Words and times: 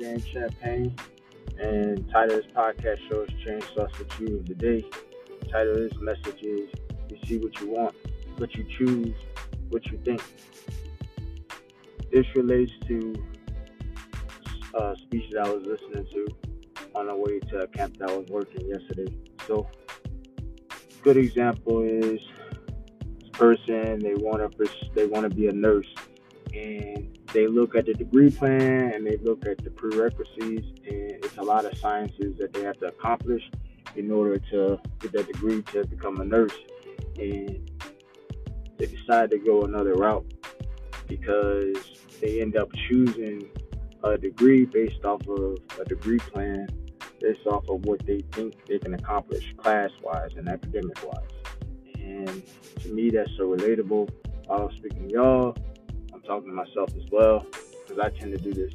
name 0.00 0.20
Champagne, 0.32 0.96
and 1.60 2.08
title 2.10 2.38
of 2.38 2.42
this 2.42 2.52
podcast 2.52 2.98
show 3.08 3.22
is 3.22 3.30
Change 3.44 3.64
Starts 3.72 3.98
with 3.98 4.20
You 4.20 4.38
of 4.38 4.46
the 4.46 4.54
day. 4.54 4.84
Title 5.50 5.72
of 5.72 5.90
this 5.90 5.98
message 6.00 6.42
is 6.42 6.68
You 7.10 7.18
see 7.26 7.38
what 7.38 7.60
you 7.60 7.70
want, 7.70 7.94
but 8.36 8.54
you 8.54 8.64
choose 8.76 9.14
what 9.70 9.86
you 9.86 9.98
think. 10.04 10.22
This 12.12 12.26
relates 12.34 12.72
to 12.88 13.14
a 14.74 14.78
uh, 14.78 14.94
speech 14.96 15.30
that 15.32 15.46
I 15.46 15.50
was 15.50 15.64
listening 15.64 16.06
to 16.12 16.26
on 16.94 17.06
the 17.06 17.16
way 17.16 17.38
to 17.50 17.58
a 17.60 17.66
camp 17.68 17.98
that 17.98 18.10
I 18.10 18.16
was 18.16 18.26
working 18.28 18.66
yesterday. 18.66 19.14
So, 19.46 19.68
good 21.02 21.16
example 21.16 21.82
is 21.82 22.20
this 23.20 23.30
person 23.32 24.00
they 24.00 24.14
want 24.14 24.58
to 24.58 24.68
they 24.94 25.06
want 25.06 25.28
to 25.28 25.34
be 25.34 25.48
a 25.48 25.52
nurse 25.52 25.92
and 26.52 27.13
they 27.34 27.48
look 27.48 27.74
at 27.74 27.84
the 27.84 27.92
degree 27.92 28.30
plan 28.30 28.92
and 28.94 29.04
they 29.04 29.16
look 29.18 29.44
at 29.44 29.58
the 29.58 29.70
prerequisites 29.70 30.66
and 30.86 31.10
it's 31.24 31.36
a 31.36 31.42
lot 31.42 31.64
of 31.64 31.76
sciences 31.78 32.38
that 32.38 32.52
they 32.52 32.62
have 32.62 32.78
to 32.78 32.86
accomplish 32.86 33.42
in 33.96 34.10
order 34.10 34.38
to 34.38 34.78
get 35.00 35.12
that 35.12 35.26
degree 35.26 35.60
to 35.62 35.84
become 35.86 36.20
a 36.20 36.24
nurse 36.24 36.54
and 37.18 37.70
they 38.78 38.86
decide 38.86 39.30
to 39.30 39.38
go 39.38 39.62
another 39.62 39.94
route 39.94 40.24
because 41.08 41.76
they 42.20 42.40
end 42.40 42.56
up 42.56 42.68
choosing 42.88 43.48
a 44.04 44.16
degree 44.16 44.64
based 44.64 45.04
off 45.04 45.26
of 45.26 45.58
a 45.80 45.84
degree 45.84 46.18
plan 46.18 46.68
based 47.20 47.46
off 47.46 47.68
of 47.68 47.84
what 47.84 48.04
they 48.06 48.20
think 48.32 48.54
they 48.66 48.78
can 48.78 48.94
accomplish 48.94 49.54
class 49.56 49.90
wise 50.02 50.30
and 50.36 50.48
academic 50.48 51.02
wise. 51.04 51.24
And 51.96 52.42
to 52.80 52.88
me, 52.92 53.10
that's 53.10 53.30
so 53.38 53.56
relatable. 53.56 54.10
I 54.50 54.56
was 54.56 54.74
speaking 54.76 55.08
to 55.08 55.14
y'all 55.14 55.56
talking 56.24 56.48
to 56.48 56.54
myself 56.54 56.90
as 56.96 57.10
well 57.10 57.46
because 57.82 57.98
I 57.98 58.10
tend 58.10 58.32
to 58.32 58.38
do 58.38 58.52
this. 58.52 58.72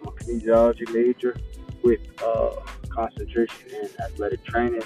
I'm 0.00 0.08
a 0.08 0.12
kinesiology 0.12 0.92
major 0.92 1.36
with 1.82 2.00
uh, 2.22 2.50
concentration 2.88 3.70
in 3.70 3.88
athletic 4.02 4.44
training 4.44 4.82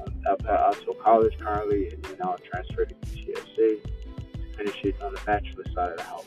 um, 0.00 0.14
at 0.28 0.46
Alto 0.46 0.92
College 0.94 1.36
currently, 1.38 1.88
and 1.90 2.04
then 2.04 2.16
I'll 2.22 2.38
transfer 2.38 2.84
to 2.84 2.94
UTSA 2.94 3.56
to 3.56 4.56
finish 4.56 4.84
it 4.84 5.00
on 5.02 5.14
the 5.14 5.20
bachelor 5.24 5.64
side 5.74 5.90
of 5.90 5.96
the 5.98 6.02
house. 6.02 6.24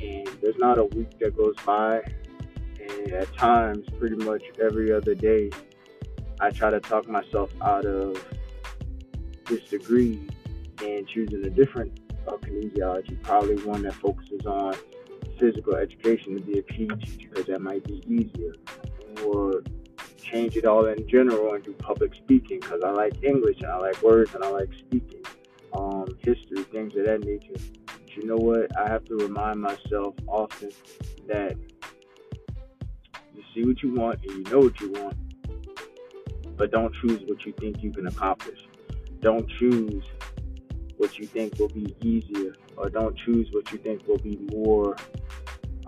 And 0.00 0.26
there's 0.40 0.58
not 0.58 0.78
a 0.78 0.84
week 0.84 1.18
that 1.20 1.36
goes 1.36 1.54
by, 1.64 2.02
and 2.80 3.12
at 3.12 3.32
times, 3.36 3.86
pretty 3.98 4.16
much 4.16 4.42
every 4.60 4.92
other 4.92 5.14
day, 5.14 5.50
I 6.40 6.50
try 6.50 6.70
to 6.70 6.80
talk 6.80 7.08
myself 7.08 7.52
out 7.62 7.84
of 7.84 8.24
this 9.46 9.62
degree 9.64 10.28
and 10.82 11.06
choosing 11.06 11.44
a 11.44 11.50
different 11.50 12.01
of 12.26 12.40
kinesiology, 12.40 13.20
probably 13.22 13.56
one 13.64 13.82
that 13.82 13.94
focuses 13.94 14.46
on 14.46 14.74
physical 15.38 15.74
education 15.76 16.36
to 16.36 16.40
be 16.40 16.58
a 16.58 16.62
PE 16.62 16.86
teacher 16.86 17.28
because 17.30 17.46
that 17.46 17.60
might 17.60 17.84
be 17.84 18.02
easier, 18.06 18.54
or 19.24 19.62
change 20.22 20.56
it 20.56 20.64
all 20.64 20.86
in 20.86 21.06
general 21.08 21.54
and 21.54 21.64
do 21.64 21.72
public 21.74 22.14
speaking 22.14 22.60
because 22.60 22.80
I 22.84 22.90
like 22.90 23.22
English 23.22 23.58
and 23.60 23.70
I 23.70 23.76
like 23.78 24.00
words 24.02 24.34
and 24.34 24.44
I 24.44 24.48
like 24.48 24.70
speaking, 24.78 25.22
um, 25.74 26.06
history, 26.18 26.62
things 26.64 26.94
of 26.96 27.06
that 27.06 27.20
nature. 27.24 27.60
But 27.86 28.16
you 28.16 28.26
know 28.26 28.36
what? 28.36 28.76
I 28.78 28.88
have 28.88 29.04
to 29.06 29.16
remind 29.16 29.60
myself 29.60 30.14
often 30.26 30.70
that 31.28 31.56
you 33.34 33.42
see 33.54 33.66
what 33.66 33.82
you 33.82 33.94
want 33.94 34.20
and 34.24 34.46
you 34.46 34.52
know 34.52 34.60
what 34.60 34.80
you 34.80 34.92
want, 34.92 35.16
but 36.56 36.70
don't 36.70 36.94
choose 36.94 37.20
what 37.26 37.44
you 37.44 37.52
think 37.58 37.82
you 37.82 37.92
can 37.92 38.06
accomplish. 38.06 38.60
Don't 39.20 39.48
choose 39.58 40.04
what 41.02 41.18
you 41.18 41.26
think 41.26 41.58
will 41.58 41.68
be 41.68 41.96
easier, 42.00 42.54
or 42.76 42.88
don't 42.88 43.18
choose 43.18 43.48
what 43.50 43.72
you 43.72 43.78
think 43.78 44.06
will 44.06 44.18
be 44.18 44.38
more 44.52 44.96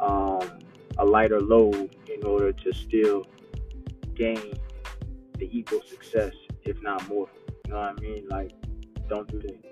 um, 0.01 0.59
a 0.99 1.05
lighter 1.05 1.41
load 1.41 1.95
in 2.13 2.27
order 2.27 2.53
to 2.53 2.73
still 2.73 3.25
gain 4.17 4.55
the 5.39 5.49
equal 5.57 5.81
success, 5.89 6.33
if 6.65 6.83
not 6.83 7.07
more. 7.09 7.29
You 7.65 7.73
know 7.73 7.79
what 7.79 7.97
I 7.97 8.01
mean? 8.01 8.27
Like, 8.29 8.51
don't 9.09 9.29
do 9.29 9.41
that. 9.43 9.65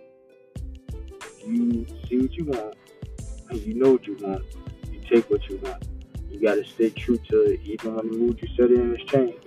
You 1.45 1.87
see 2.09 2.19
what 2.21 2.33
you 2.35 2.45
want 2.45 2.77
and 3.51 3.61
you 3.63 3.75
know 3.75 3.93
what 3.93 4.07
you 4.07 4.17
want, 4.21 4.45
you 4.93 5.01
take 5.11 5.29
what 5.29 5.49
you 5.49 5.57
want. 5.57 5.85
You 6.31 6.41
gotta 6.41 6.65
stay 6.65 6.91
true 6.91 7.19
to 7.31 7.61
even 7.65 7.97
when 7.97 8.11
the 8.11 8.17
mood 8.17 8.41
you 8.41 8.49
set 8.57 8.71
in 8.71 8.97
has 8.97 9.05
changed. 9.09 9.45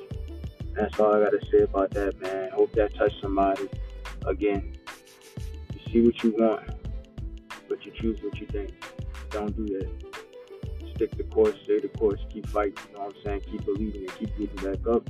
That's 0.73 0.99
all 0.99 1.13
I 1.13 1.23
gotta 1.23 1.39
say 1.49 1.61
about 1.61 1.91
that, 1.91 2.19
man. 2.21 2.51
Hope 2.51 2.73
that 2.73 2.93
touched 2.95 3.21
somebody. 3.21 3.69
Again, 4.25 4.74
see 5.95 6.01
what 6.01 6.23
you 6.23 6.35
want, 6.37 6.61
but 7.69 7.85
you 7.85 7.91
choose 7.93 8.21
what 8.21 8.37
you 8.37 8.47
think. 8.47 8.73
Don't 9.29 9.55
do 9.55 9.65
that. 9.65 9.89
Stick 10.95 11.15
the 11.17 11.23
course, 11.23 11.55
stay 11.63 11.79
the 11.79 11.87
course, 11.87 12.19
keep 12.29 12.47
fighting. 12.47 12.75
You 12.89 12.97
know 12.97 13.05
what 13.05 13.15
I'm 13.15 13.23
saying? 13.23 13.41
Keep 13.49 13.65
believing 13.65 14.01
and 14.01 14.15
keep 14.17 14.37
getting 14.37 14.71
back 14.71 14.85
up. 14.93 15.09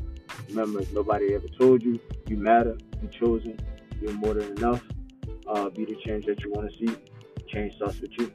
Remember, 0.50 0.82
nobody 0.94 1.34
ever 1.34 1.48
told 1.60 1.82
you 1.82 2.00
you 2.28 2.38
matter, 2.38 2.78
you're 3.02 3.12
chosen, 3.12 3.60
you're 4.00 4.14
more 4.14 4.36
than 4.36 4.58
enough. 4.58 4.84
Uh, 5.48 5.70
be 5.70 5.86
the 5.86 5.96
change 6.06 6.26
that 6.28 6.42
you 6.42 6.52
want 6.52 6.72
to 6.72 6.78
see. 6.78 6.96
Change 7.48 7.76
starts 7.76 8.00
with 8.00 8.12
you. 8.20 8.32